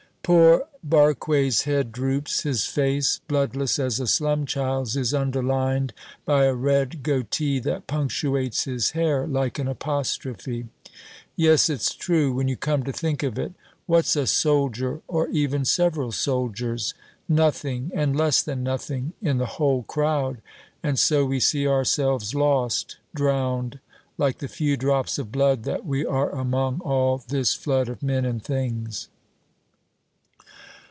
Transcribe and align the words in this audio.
Poor 0.23 0.67
Barque's 0.83 1.63
head 1.63 1.91
droops. 1.91 2.43
His 2.43 2.65
face, 2.65 3.19
bloodless 3.27 3.79
as 3.79 3.99
a 3.99 4.05
slum 4.05 4.45
child's, 4.45 4.95
is 4.95 5.15
underlined 5.15 5.93
by 6.25 6.45
a 6.45 6.53
red 6.53 7.01
goatee 7.01 7.57
that 7.61 7.87
punctuates 7.87 8.65
his 8.65 8.91
hair 8.91 9.25
like 9.25 9.57
an 9.57 9.67
apostrophe: 9.67 10.67
"Yes, 11.35 11.69
it's 11.71 11.95
true, 11.95 12.31
when 12.35 12.47
you 12.47 12.55
come 12.55 12.83
to 12.83 12.93
think 12.93 13.23
of 13.23 13.39
it. 13.39 13.53
What's 13.87 14.15
a 14.15 14.27
soldier, 14.27 15.01
or 15.07 15.27
even 15.29 15.65
several 15.65 16.11
soldiers? 16.11 16.93
Nothing, 17.27 17.91
and 17.95 18.15
less 18.15 18.43
than 18.43 18.61
nothing, 18.63 19.13
in 19.23 19.37
the 19.39 19.47
whole 19.57 19.81
crowd; 19.83 20.37
and 20.83 20.99
so 20.99 21.25
we 21.25 21.39
see 21.39 21.67
ourselves 21.67 22.35
lost, 22.35 22.97
drowned, 23.15 23.79
like 24.19 24.37
the 24.37 24.47
few 24.47 24.77
drops 24.77 25.17
of 25.17 25.31
blood 25.31 25.63
that 25.63 25.83
we 25.85 26.05
are 26.05 26.29
among 26.29 26.79
all 26.81 27.21
this 27.27 27.53
flood 27.55 27.89
of 27.89 28.03
men 28.03 28.23
and 28.23 28.41
things." 28.43 29.07